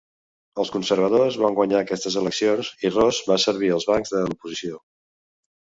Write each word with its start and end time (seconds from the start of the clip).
Els 0.61 0.71
conservadors 0.75 1.37
van 1.43 1.57
guanyar 1.59 1.81
aquestes 1.83 2.17
eleccions 2.23 2.73
i 2.89 2.93
Ross 2.97 3.21
va 3.29 3.41
servir 3.47 3.71
als 3.77 3.91
bancs 3.93 4.17
de 4.19 4.27
l'oposició. 4.27 4.83